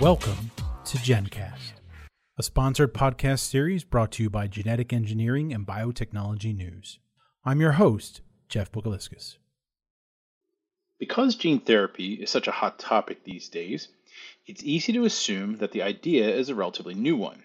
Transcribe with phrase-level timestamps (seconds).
[0.00, 0.50] Welcome
[0.84, 1.72] to GenCast,
[2.36, 6.98] a sponsored podcast series brought to you by Genetic Engineering and Biotechnology News.
[7.46, 8.20] I'm your host,
[8.50, 9.38] Jeff Buguliskis.
[10.98, 13.88] Because gene therapy is such a hot topic these days,
[14.46, 17.42] it's easy to assume that the idea is a relatively new one.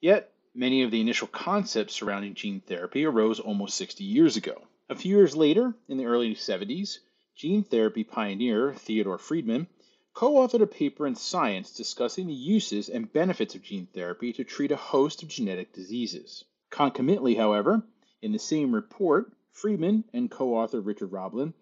[0.00, 4.62] Yet, many of the initial concepts surrounding gene therapy arose almost 60 years ago.
[4.88, 6.98] A few years later, in the early 70s,
[7.34, 9.66] gene therapy pioneer Theodore Friedmann
[10.14, 14.44] co authored a paper in Science discussing the uses and benefits of gene therapy to
[14.44, 16.44] treat a host of genetic diseases.
[16.68, 17.86] Concomitantly, however,
[18.20, 21.54] in the same report, Friedmann and co author Richard Roblin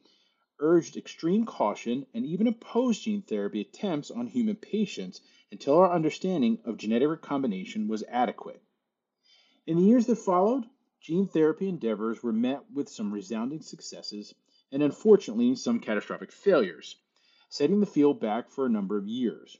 [0.58, 5.20] urged extreme caution and even opposed gene therapy attempts on human patients
[5.52, 8.60] until our understanding of genetic recombination was adequate.
[9.64, 10.64] In the years that followed,
[11.00, 14.34] gene therapy endeavors were met with some resounding successes
[14.72, 16.96] and unfortunately some catastrophic failures
[17.50, 19.58] setting the field back for a number of years.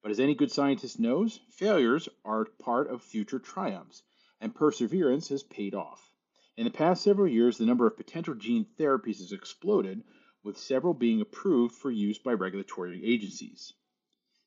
[0.00, 4.04] But as any good scientist knows, failures are part of future triumphs,
[4.40, 6.12] and perseverance has paid off.
[6.56, 10.04] In the past several years, the number of potential gene therapies has exploded,
[10.44, 13.72] with several being approved for use by regulatory agencies.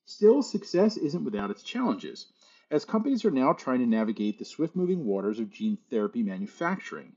[0.06, 2.32] Still, success isn't without its challenges,
[2.70, 7.14] as companies are now trying to navigate the swift moving waters of gene therapy manufacturing.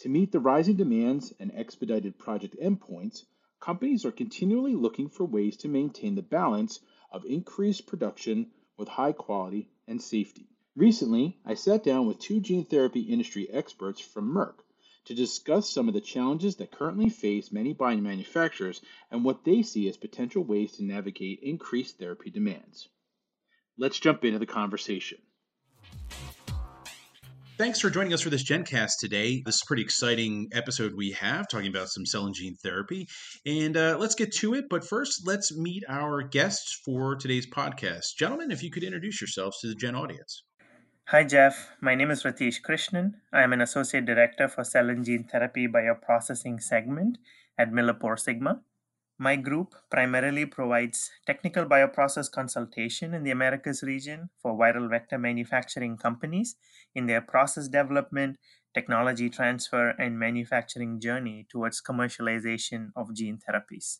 [0.00, 3.24] To meet the rising demands and expedited project endpoints,
[3.64, 9.12] companies are continually looking for ways to maintain the balance of increased production with high
[9.12, 10.46] quality and safety.
[10.76, 14.56] Recently, I sat down with two gene therapy industry experts from Merck
[15.06, 19.88] to discuss some of the challenges that currently face many biomanufacturers and what they see
[19.88, 22.88] as potential ways to navigate increased therapy demands.
[23.78, 25.18] Let's jump into the conversation.
[27.56, 29.40] Thanks for joining us for this GenCast today.
[29.46, 33.06] This is a pretty exciting episode we have talking about some cell and gene therapy.
[33.46, 34.64] And uh, let's get to it.
[34.68, 38.16] But first, let's meet our guests for today's podcast.
[38.18, 40.42] Gentlemen, if you could introduce yourselves to the Gen audience.
[41.06, 41.70] Hi, Jeff.
[41.80, 43.12] My name is Ratish Krishnan.
[43.32, 47.18] I am an Associate Director for Cell and Gene Therapy Bioprocessing segment
[47.56, 48.62] at Millipore Sigma.
[49.18, 55.96] My group primarily provides technical bioprocess consultation in the Americas region for viral vector manufacturing
[55.96, 56.56] companies
[56.96, 58.38] in their process development,
[58.74, 63.98] technology transfer, and manufacturing journey towards commercialization of gene therapies.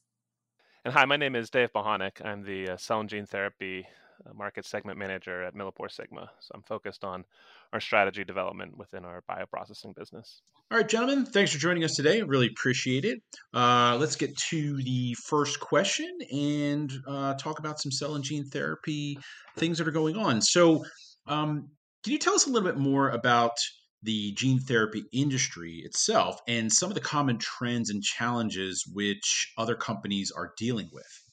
[0.85, 2.25] And hi, my name is Dave Bohanek.
[2.25, 3.87] I'm the uh, cell and gene therapy
[4.35, 6.31] market segment manager at Millipore Sigma.
[6.41, 7.25] So I'm focused on
[7.73, 10.43] our strategy development within our bioprocessing business.
[10.71, 12.23] All right, gentlemen, thanks for joining us today.
[12.23, 13.21] Really appreciate it.
[13.53, 18.47] Uh, let's get to the first question and uh, talk about some cell and gene
[18.47, 19.19] therapy
[19.59, 20.41] things that are going on.
[20.41, 20.85] So,
[21.27, 21.69] um,
[22.03, 23.53] can you tell us a little bit more about
[24.03, 29.75] the gene therapy industry itself and some of the common trends and challenges which other
[29.75, 31.24] companies are dealing with?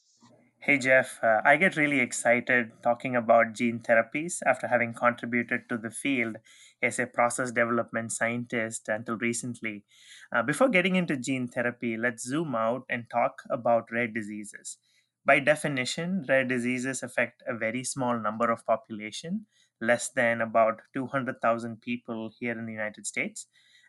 [0.64, 5.78] Hey Jeff, uh, I get really excited talking about gene therapies after having contributed to
[5.78, 6.38] the field
[6.84, 9.86] as a process development scientist until recently.
[10.32, 14.78] Uh, before getting into gene therapy, let's zoom out and talk about rare diseases.
[15.26, 19.48] By definition, rare diseases affect a very small number of population,
[19.82, 23.48] less than about 200,000 people here in the United States.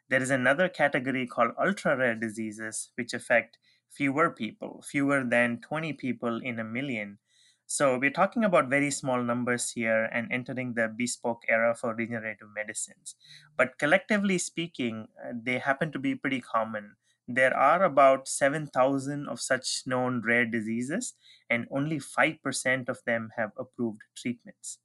[0.09, 3.59] There is another category called ultra rare diseases, which affect
[3.93, 7.19] fewer people, fewer than 20 people in a million.
[7.67, 12.49] So we're talking about very small numbers here and entering the bespoke era for regenerative
[12.55, 13.17] medicines.
[13.57, 16.97] But collectively speaking, uh, they happen to be pretty common.
[17.27, 21.15] There are about 7,000 of such known rare diseases,
[21.49, 24.79] and only 5% of them have approved treatments.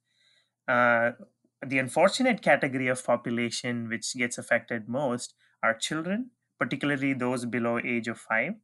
[0.66, 1.12] Uh,
[1.66, 8.08] the unfortunate category of population which gets affected most are children, particularly those below age
[8.08, 8.54] of 5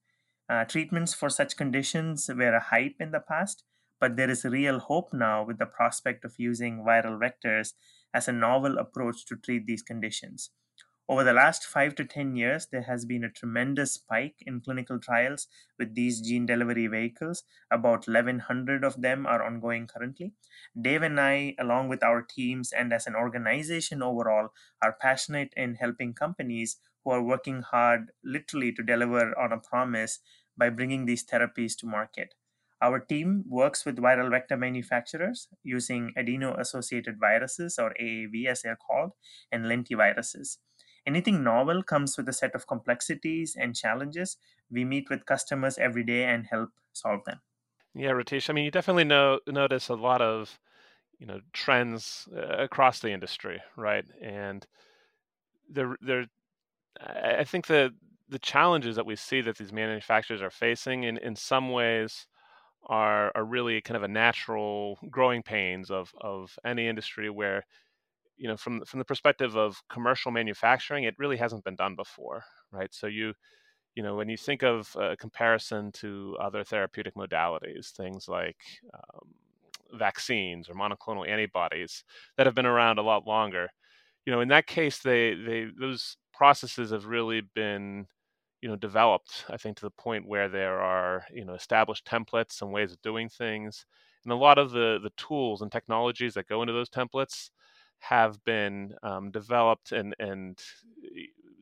[0.48, 3.64] uh, treatments for such conditions were a hype in the past,
[4.00, 7.72] but there is real hope now with the prospect of using viral vectors
[8.12, 10.50] as a novel approach to treat these conditions.
[11.06, 14.98] Over the last five to 10 years, there has been a tremendous spike in clinical
[14.98, 15.48] trials
[15.78, 17.42] with these gene delivery vehicles.
[17.70, 20.32] About 1,100 of them are ongoing currently.
[20.80, 24.48] Dave and I, along with our teams and as an organization overall,
[24.80, 30.20] are passionate in helping companies who are working hard literally to deliver on a promise
[30.56, 32.34] by bringing these therapies to market.
[32.80, 38.76] Our team works with viral vector manufacturers using adeno associated viruses, or AAV as they're
[38.76, 39.12] called,
[39.52, 40.58] and lentiviruses.
[41.06, 44.36] Anything novel comes with a set of complexities and challenges.
[44.70, 47.40] We meet with customers every day and help solve them.
[47.94, 48.50] Yeah, Ratish.
[48.50, 50.58] I mean, you definitely know, notice a lot of
[51.18, 54.04] you know trends uh, across the industry, right?
[54.22, 54.66] And
[55.68, 56.26] there, there
[57.00, 57.94] I think the
[58.28, 62.26] the challenges that we see that these manufacturers are facing in, in some ways
[62.86, 67.64] are are really kind of a natural growing pains of of any industry where
[68.36, 72.44] you know from from the perspective of commercial manufacturing it really hasn't been done before
[72.72, 72.92] right?
[72.94, 73.34] So you
[73.94, 78.58] you know when you think of a comparison to other therapeutic modalities things like
[78.94, 79.28] um,
[79.98, 82.04] vaccines or monoclonal antibodies
[82.36, 83.68] that have been around a lot longer
[84.26, 88.06] you know in that case they they those processes have really been
[88.62, 92.62] you know developed i think to the point where there are you know established templates
[92.62, 93.86] and ways of doing things.
[94.24, 97.50] And a lot of the the tools and technologies that go into those templates
[98.08, 100.58] have been um, developed and and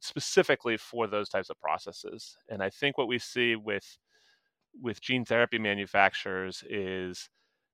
[0.00, 2.36] specifically for those types of processes.
[2.48, 3.98] And i think what we see with
[4.82, 7.28] with gene therapy manufacturers is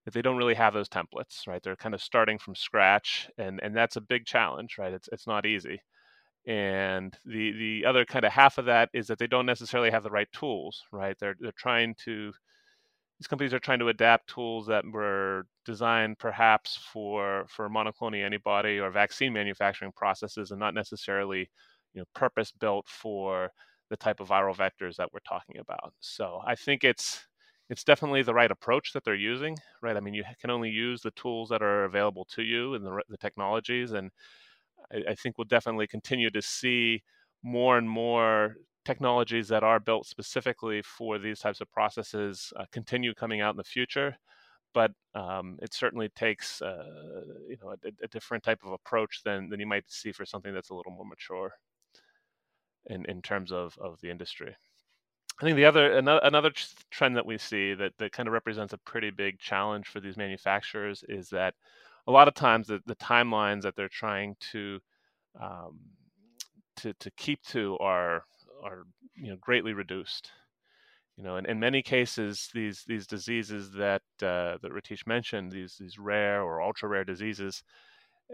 [0.05, 1.63] that they don't really have those templates right?
[1.63, 4.93] They're kind of starting from scratch and and that's a big challenge right?
[4.93, 5.81] It's it's not easy.
[6.47, 10.03] And the the other kind of half of that is that they don't necessarily have
[10.05, 11.17] the right tools right?
[11.21, 12.33] They're they're trying to
[13.19, 18.79] these companies are trying to adapt tools that were designed perhaps for for monoclonal antibody
[18.79, 21.51] or vaccine manufacturing processes and not necessarily
[21.95, 23.51] you know purpose built for
[23.91, 25.93] the type of viral vectors that we're talking about.
[26.01, 27.27] So i think it's
[27.71, 29.97] it's definitely the right approach that they're using right?
[29.97, 33.03] I mean you can only use the tools that are available to you and the,
[33.09, 34.11] the technologies and
[34.93, 37.03] I, I think we'll definitely continue to see
[37.43, 38.57] more and more
[38.89, 43.59] technologies that are built specifically for these types of processes uh, continue coming out in
[43.59, 44.17] the future.
[44.73, 46.85] But um, it certainly takes uh,
[47.49, 50.55] you know a, a, different type of approach than, than you might see for something
[50.55, 51.53] that's a little more mature
[52.87, 54.57] in, in terms of, of the industry.
[55.41, 56.51] I think the other another, another
[56.91, 60.17] trend that we see that, that kind of represents a pretty big challenge for these
[60.17, 61.55] manufacturers is that
[62.07, 64.81] a lot of times the, the timelines that they're trying to
[65.41, 65.79] um,
[66.77, 68.25] to to keep to are
[68.63, 68.85] are
[69.17, 70.31] you know greatly reduced.
[71.17, 75.77] You know, and in many cases, these these diseases that uh, that Ratish mentioned, these
[75.79, 77.63] these rare or ultra rare diseases,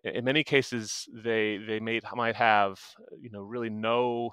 [0.04, 2.78] in many cases they they may might have
[3.20, 4.30] you know really no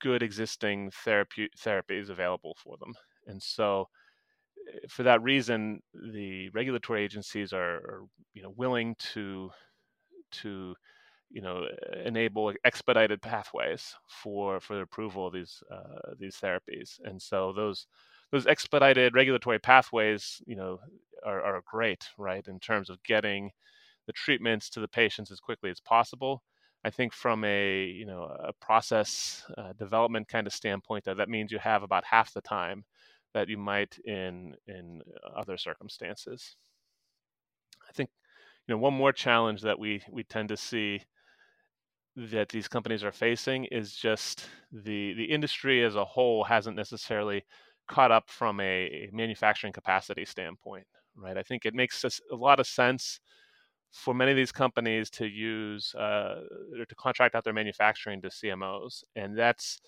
[0.00, 2.94] good existing therapy therapies available for them,
[3.26, 3.88] and so
[4.88, 8.02] for that reason, the regulatory agencies are, are,
[8.34, 9.50] you know willing to
[10.30, 10.74] to
[11.30, 11.66] you know
[12.04, 17.86] enable expedited pathways for for the approval of these uh, these therapies, and so those
[18.32, 20.80] those expedited regulatory pathways, you know,
[21.24, 23.50] are, are great, right, in terms of getting
[24.06, 26.42] the treatments to the patients as quickly as possible.
[26.84, 31.28] I think from a you know a process uh, development kind of standpoint, that that
[31.28, 32.84] means you have about half the time
[33.34, 35.02] that you might in in
[35.36, 36.56] other circumstances.
[37.88, 38.10] I think
[38.66, 41.02] you know one more challenge that we we tend to see
[42.16, 47.44] that these companies are facing is just the the industry as a whole hasn't necessarily
[47.88, 50.86] caught up from a manufacturing capacity standpoint
[51.16, 53.20] right i think it makes a lot of sense
[53.92, 56.40] for many of these companies to use uh,
[56.78, 59.80] or to contract out their manufacturing to cmos and that's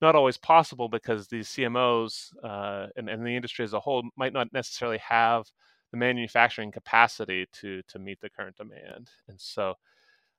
[0.00, 4.32] not always possible because these CMOs uh, and, and, the industry as a whole might
[4.32, 5.46] not necessarily have
[5.90, 9.08] the manufacturing capacity to to meet the current demand.
[9.28, 9.74] And so,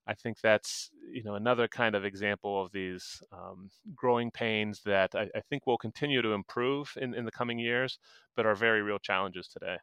[0.07, 5.15] I think that's you know another kind of example of these um, growing pains that
[5.15, 7.99] I, I think will continue to improve in, in the coming years,
[8.35, 9.77] but are very real challenges today.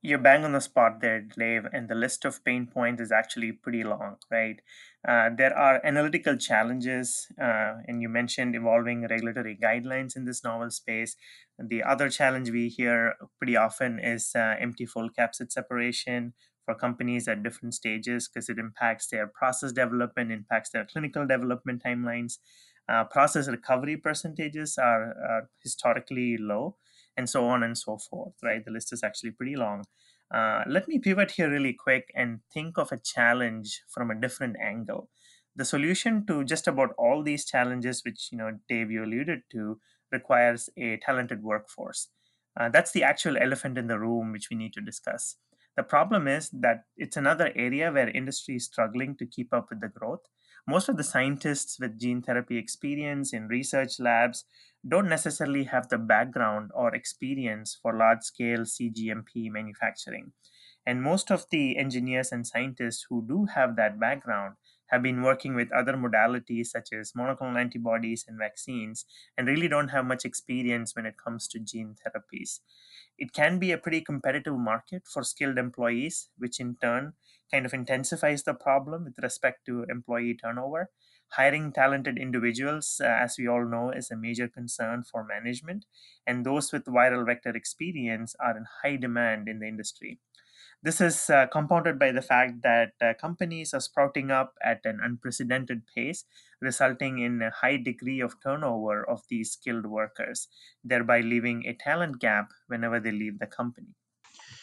[0.00, 3.50] You're bang on the spot there, Dave, and the list of pain points is actually
[3.50, 4.60] pretty long, right?
[5.06, 10.70] Uh, there are analytical challenges, uh, and you mentioned evolving regulatory guidelines in this novel
[10.70, 11.16] space.
[11.58, 16.34] The other challenge we hear pretty often is uh, empty full capsid separation
[16.68, 21.82] for companies at different stages because it impacts their process development, impacts their clinical development
[21.82, 22.36] timelines.
[22.90, 26.76] Uh, process recovery percentages are, are historically low
[27.16, 28.62] and so on and so forth, right?
[28.66, 29.84] The list is actually pretty long.
[30.30, 34.56] Uh, let me pivot here really quick and think of a challenge from a different
[34.62, 35.08] angle.
[35.56, 39.80] The solution to just about all these challenges, which you know Dave you alluded to,
[40.12, 42.08] requires a talented workforce.
[42.60, 45.36] Uh, that's the actual elephant in the room, which we need to discuss.
[45.78, 49.80] The problem is that it's another area where industry is struggling to keep up with
[49.80, 50.26] the growth.
[50.66, 54.44] Most of the scientists with gene therapy experience in research labs
[54.88, 60.32] don't necessarily have the background or experience for large scale CGMP manufacturing.
[60.84, 64.56] And most of the engineers and scientists who do have that background
[64.88, 69.04] have been working with other modalities such as monoclonal antibodies and vaccines
[69.36, 72.60] and really don't have much experience when it comes to gene therapies.
[73.18, 77.14] It can be a pretty competitive market for skilled employees, which in turn
[77.50, 80.90] kind of intensifies the problem with respect to employee turnover.
[81.32, 85.84] Hiring talented individuals, uh, as we all know, is a major concern for management,
[86.26, 90.20] and those with viral vector experience are in high demand in the industry.
[90.82, 94.98] This is uh, compounded by the fact that uh, companies are sprouting up at an
[95.00, 96.24] unprecedented pace,
[96.60, 100.48] resulting in a high degree of turnover of these skilled workers,
[100.82, 103.94] thereby leaving a talent gap whenever they leave the company.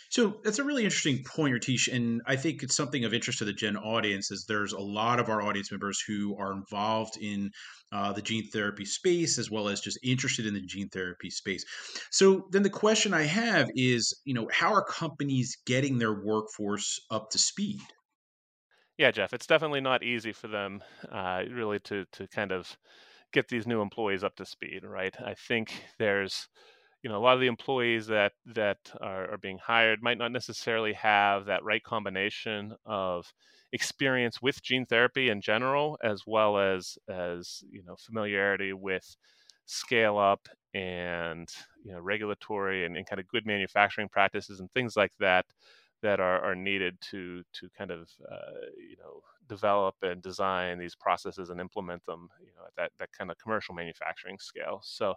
[0.09, 3.45] So that's a really interesting point, Ratish, and I think it's something of interest to
[3.45, 4.31] the Gen audience.
[4.31, 7.49] Is there's a lot of our audience members who are involved in
[7.91, 11.65] uh, the gene therapy space as well as just interested in the gene therapy space.
[12.11, 16.99] So then the question I have is, you know, how are companies getting their workforce
[17.11, 17.81] up to speed?
[18.97, 20.81] Yeah, Jeff, it's definitely not easy for them,
[21.11, 22.77] uh, really, to to kind of
[23.33, 25.13] get these new employees up to speed, right?
[25.21, 26.47] I think there's
[27.05, 30.31] you know a lot of the employees that that are, are, being hired might not
[30.31, 33.31] necessarily have that right combination of
[33.73, 39.15] experience with gene therapy in general as well as as you know familiarity with
[39.67, 41.47] scale up and
[41.83, 45.45] you know regulatory and, and kind of good manufacturing practices and things like that
[46.01, 50.95] that are, are needed to to kind of uh, you know develop and design these
[50.95, 54.81] processes and implement them you know at that, that kind of commercial manufacturing scale.
[54.83, 55.13] So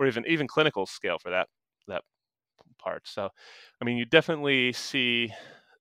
[0.00, 1.48] or even even clinical scale for that
[1.88, 2.02] that
[2.78, 3.06] part.
[3.08, 3.28] So,
[3.80, 5.32] I mean, you definitely see,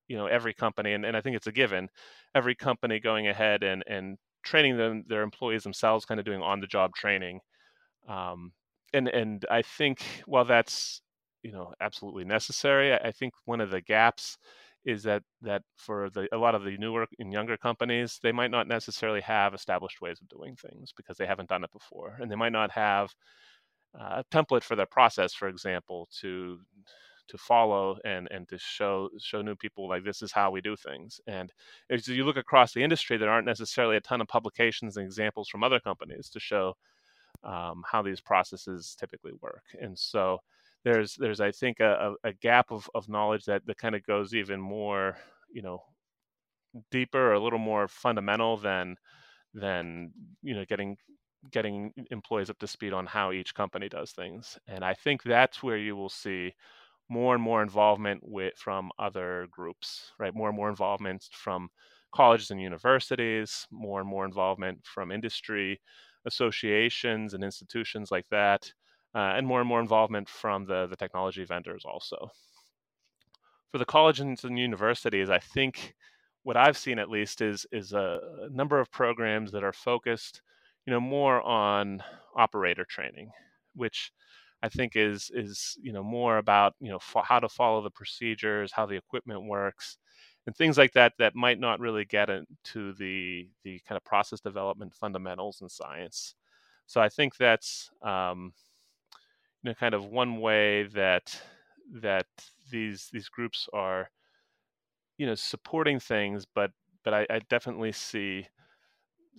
[0.08, 1.90] you know, every company, and, and I think it's a given,
[2.36, 6.60] every company going ahead and and training them their employees themselves, kind of doing on
[6.62, 7.40] the job training.
[8.08, 8.54] Um,
[8.94, 11.02] and and I think while that's
[11.44, 14.38] you know absolutely necessary, I, I think one of the gaps
[14.86, 18.52] is that that for the a lot of the newer and younger companies, they might
[18.52, 22.32] not necessarily have established ways of doing things because they haven't done it before, and
[22.32, 23.14] they might not have
[23.98, 26.60] uh, template for their process, for example, to
[27.28, 30.76] to follow and and to show show new people like this is how we do
[30.76, 31.22] things.
[31.28, 31.52] And
[31.90, 35.48] as you look across the industry, there aren't necessarily a ton of publications and examples
[35.48, 36.76] from other companies to show
[37.44, 39.64] um, how these processes typically work.
[39.80, 40.40] And so
[40.84, 44.34] there's there's I think a, a gap of, of knowledge that that kind of goes
[44.34, 45.18] even more
[45.52, 45.84] you know
[46.92, 48.96] deeper or a little more fundamental than
[49.54, 50.98] than you know getting
[51.52, 54.58] getting employees up to speed on how each company does things.
[54.68, 56.54] And I think that's where you will see
[57.10, 60.36] more and more involvement with from other groups, right?
[60.36, 61.70] More and more involvement from
[62.14, 65.80] colleges and universities, more and more involvement from industry
[66.26, 68.72] associations and institutions like that,
[69.16, 72.30] uh, and more and more involvement from the, the technology vendors also.
[73.72, 75.96] For the colleges and universities, I think
[76.44, 80.42] what I've seen at least is is a, a number of programs that are focused
[80.90, 82.04] you know more on
[82.36, 83.32] operator training
[83.76, 84.12] which
[84.64, 87.92] i think is is you know more about you know fo- how to follow the
[87.92, 90.00] procedures how the equipment works
[90.48, 94.40] and things like that that might not really get into the the kind of process
[94.40, 96.36] development fundamentals in science.
[96.88, 98.54] So i think that's um,
[99.64, 101.42] you know kind of one way that
[102.02, 102.28] that
[102.72, 104.10] these these groups are
[105.18, 106.72] you know supporting things but
[107.04, 108.48] but I, I definitely see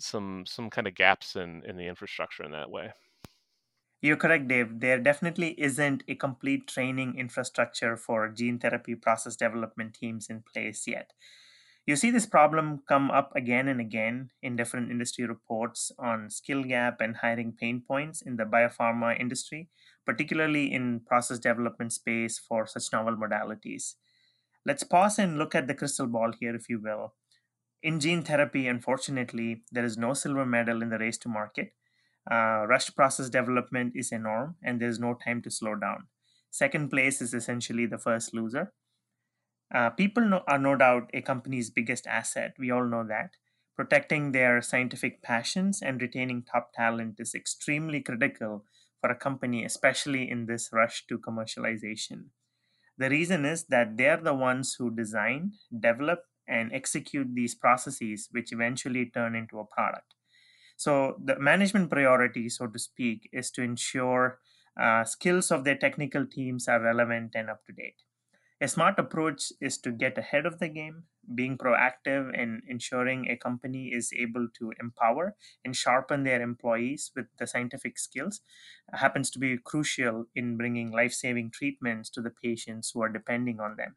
[0.03, 2.93] some some kind of gaps in in the infrastructure in that way.
[4.03, 4.81] You're correct, Dave.
[4.81, 10.87] There definitely isn't a complete training infrastructure for gene therapy process development teams in place
[10.87, 11.13] yet.
[11.87, 16.63] You see this problem come up again and again in different industry reports on skill
[16.63, 19.69] gap and hiring pain points in the biopharma industry,
[20.07, 23.95] particularly in process development space for such novel modalities.
[24.65, 27.15] Let's pause and look at the crystal ball here, if you will.
[27.83, 31.73] In gene therapy, unfortunately, there is no silver medal in the race to market.
[32.31, 36.09] Uh, rushed process development is a norm, and there's no time to slow down.
[36.51, 38.73] Second place is essentially the first loser.
[39.75, 42.55] Uh, people no, are no doubt a company's biggest asset.
[42.59, 43.37] We all know that.
[43.77, 48.65] Protecting their scientific passions and retaining top talent is extremely critical
[49.01, 52.25] for a company, especially in this rush to commercialization.
[52.99, 58.53] The reason is that they're the ones who design, develop, and execute these processes, which
[58.53, 60.15] eventually turn into a product.
[60.77, 64.41] So, the management priority, so to speak, is to ensure
[64.81, 68.03] uh, skills of their technical teams are relevant and up to date.
[68.63, 71.05] A smart approach is to get ahead of the game,
[71.35, 77.27] being proactive and ensuring a company is able to empower and sharpen their employees with
[77.39, 78.41] the scientific skills
[78.93, 83.61] happens to be crucial in bringing life saving treatments to the patients who are depending
[83.61, 83.97] on them.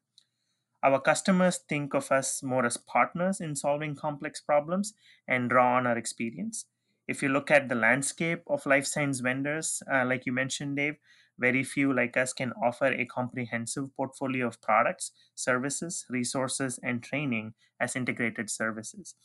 [0.83, 4.93] Our customers think of us more as partners in solving complex problems
[5.27, 6.65] and draw on our experience.
[7.07, 10.97] If you look at the landscape of life science vendors, uh, like you mentioned, Dave,
[11.39, 17.53] very few like us can offer a comprehensive portfolio of products, services, resources, and training
[17.79, 19.15] as integrated services.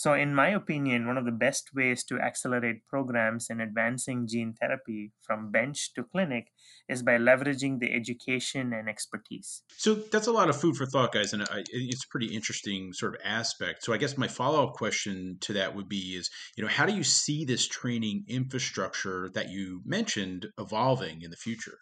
[0.00, 4.54] So, in my opinion, one of the best ways to accelerate programs in advancing gene
[4.58, 6.52] therapy from bench to clinic
[6.88, 9.62] is by leveraging the education and expertise.
[9.76, 12.94] So that's a lot of food for thought, guys, and I, it's a pretty interesting
[12.94, 13.84] sort of aspect.
[13.84, 16.86] So I guess my follow up question to that would be: is you know how
[16.86, 21.76] do you see this training infrastructure that you mentioned evolving in the future?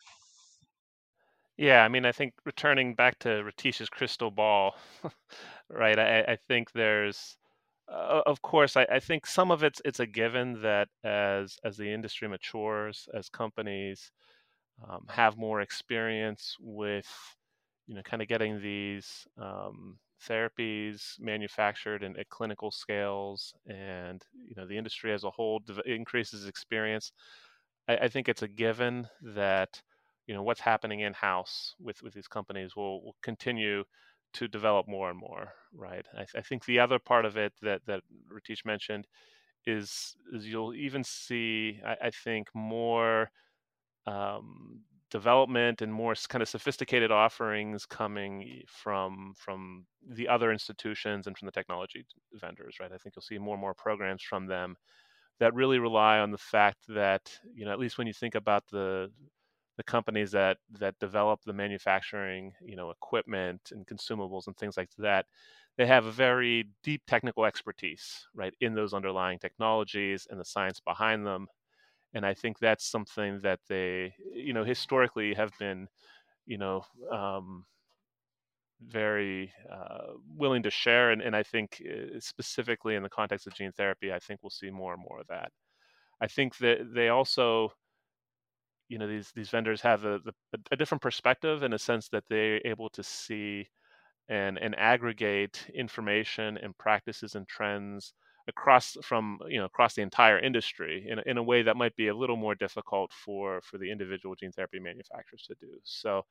[1.56, 4.74] Yeah, I mean, I think returning back to Ratish's crystal ball,
[5.70, 6.00] right?
[6.00, 7.36] I, I think there's
[7.92, 11.76] uh, of course, I, I, think some of it's it's a given that as as
[11.76, 14.12] the industry matures, as companies
[14.88, 17.08] um, have more experience with,
[17.86, 24.54] you know, kind of getting these um, therapies manufactured and at clinical scales, and you
[24.56, 27.12] know, the industry as a whole increases experience.
[27.88, 29.80] I, I think it's a given that
[30.26, 33.84] you know what's happening in house with with these companies will will continue
[34.34, 36.06] to develop more and more, right?
[36.14, 39.06] I, th- I, think the other part of it that that Ratish mentioned
[39.66, 43.30] is is you'll even see, I, I think, more
[44.06, 51.36] um, development and more kind of sophisticated offerings coming from from the other institutions and
[51.36, 52.04] from the technology
[52.34, 52.92] vendors, right?
[52.92, 54.76] I think you'll see more and more programs from them
[55.40, 58.64] that really rely on the fact that you know at least when you think about
[58.70, 59.10] the
[59.78, 64.90] the companies that that develop the manufacturing, you know, equipment and consumables and things like
[64.98, 65.24] that,
[65.78, 70.80] they have a very deep technical expertise, right, in those underlying technologies and the science
[70.80, 71.46] behind them.
[72.12, 75.86] And I think that's something that they, you know, historically have been,
[76.46, 77.64] you know, um,
[78.82, 81.12] very uh, willing to share.
[81.12, 84.50] And, and I think uh, specifically in the context of gene therapy, I think we'll
[84.50, 85.52] see more and more of that.
[86.20, 87.72] I think that they also
[88.88, 90.20] you know these these vendors have a,
[90.70, 93.68] a, different perspective in a sense that they're able to see
[94.28, 98.12] and and aggregate information and practices and trends
[98.48, 102.08] across from you know across the entire industry in, in a way that might be
[102.08, 105.78] a little more difficult for for the individual gene therapy manufacturers to do.
[105.84, 106.22] So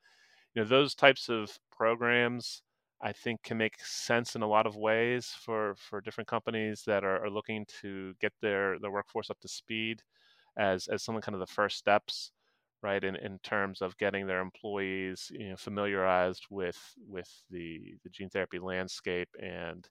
[0.54, 2.62] you know those types of programs
[3.00, 7.04] i think can make sense in a lot of ways for for different companies that
[7.04, 10.02] are, are looking to get their their workforce up to speed
[10.56, 12.32] as as some kind of the first steps
[12.82, 18.10] right in, in terms of getting their employees you know, familiarized with with the, the
[18.10, 19.88] gene therapy landscape and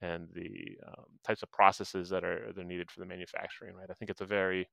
[0.00, 3.90] and the um, types of processes that are that are needed for the manufacturing right?
[3.90, 4.68] I think it's a very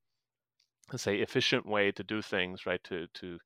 [0.91, 2.83] let's say efficient way to do things right?
[2.85, 3.39] To to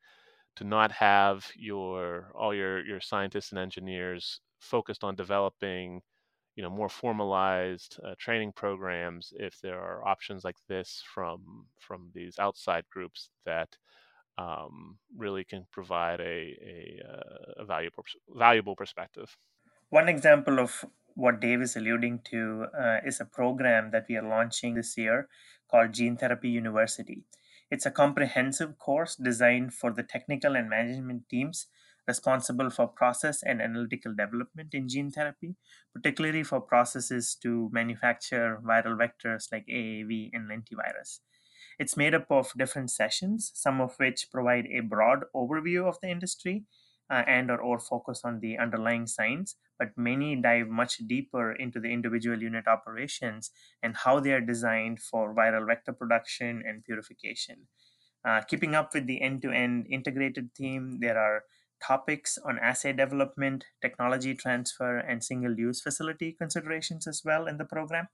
[0.57, 6.01] to not have your all your your scientists and engineers focused on developing
[6.59, 11.39] you know more formalized uh, training programs if there are options like this from
[11.79, 13.69] from these outside groups that
[14.37, 16.37] um, really can provide a
[16.75, 19.37] a, uh, a valuable valuable perspective.
[19.89, 20.83] One example of
[21.15, 25.29] what Dave is alluding to uh, is a program that we are launching this year
[25.71, 27.23] called Gene Therapy University.
[27.71, 31.67] It's a comprehensive course designed for the technical and management teams
[32.09, 35.55] responsible for process and analytical development in gene therapy,
[35.93, 41.19] particularly for processes to manufacture viral vectors like AAV and lentivirus.
[41.77, 46.09] It's made up of different sessions, some of which provide a broad overview of the
[46.09, 46.65] industry
[47.11, 51.79] uh, and or, or focus on the underlying science, but many dive much deeper into
[51.79, 53.51] the individual unit operations
[53.83, 57.67] and how they are designed for viral vector production and purification.
[58.27, 61.43] Uh, keeping up with the end-to-end integrated theme, there are
[61.85, 68.07] topics on assay development, technology transfer, and single-use facility considerations as well in the program.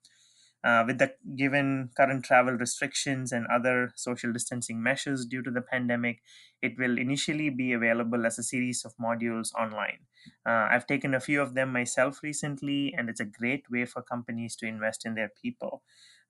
[0.63, 5.61] Uh, with the given current travel restrictions and other social distancing measures due to the
[5.61, 6.23] pandemic,
[6.59, 9.99] it will initially be available as a series of modules online.
[10.43, 14.01] Uh, I've taken a few of them myself recently, and it's a great way for
[14.01, 15.83] companies to invest in their people.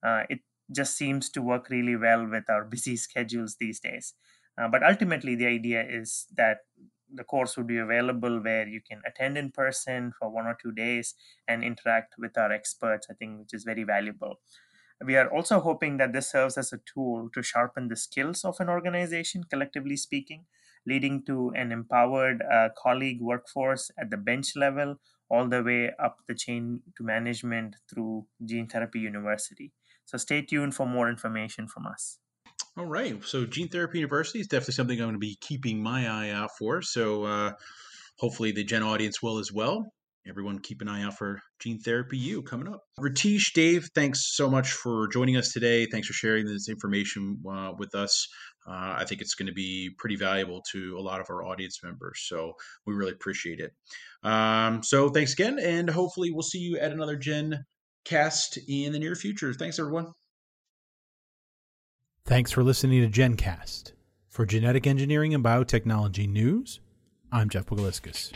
[0.04, 4.15] Uh, it just seems to work really well with our busy schedules these days.
[4.58, 6.60] Uh, but ultimately, the idea is that
[7.15, 10.71] the course would be available where you can attend in person for one or two
[10.71, 11.15] days
[11.47, 14.39] and interact with our experts, I think, which is very valuable.
[15.04, 18.60] We are also hoping that this serves as a tool to sharpen the skills of
[18.60, 20.45] an organization, collectively speaking,
[20.88, 24.95] leading to an empowered uh, colleague workforce at the bench level,
[25.30, 29.73] all the way up the chain to management through Gene Therapy University.
[30.06, 32.19] So stay tuned for more information from us.
[32.78, 33.24] All right.
[33.24, 36.50] So Gene Therapy University is definitely something I'm going to be keeping my eye out
[36.60, 36.82] for.
[36.82, 37.52] So uh,
[38.20, 39.86] hopefully the Gen audience will as well.
[40.28, 42.82] Everyone keep an eye out for Gene Therapy U coming up.
[43.00, 45.86] Ratish, Dave, thanks so much for joining us today.
[45.86, 48.28] Thanks for sharing this information uh, with us.
[48.68, 51.80] Uh, I think it's going to be pretty valuable to a lot of our audience
[51.84, 52.26] members.
[52.26, 52.54] So
[52.88, 53.72] we really appreciate it.
[54.24, 57.64] Um, so thanks again, and hopefully we'll see you at another Gen
[58.04, 59.54] cast in the near future.
[59.54, 60.08] Thanks, everyone.
[62.28, 63.92] Thanks for listening to GenCast.
[64.30, 66.80] For genetic engineering and biotechnology news,
[67.32, 68.34] I'm Jeff Buguliskis.